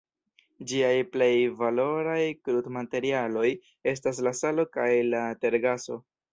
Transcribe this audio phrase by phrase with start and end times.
[0.69, 1.27] Ĝiaj plej
[1.59, 2.17] valoraj
[2.49, 3.47] krudmaterialoj
[3.95, 6.05] estas la salo kaj la tergaso.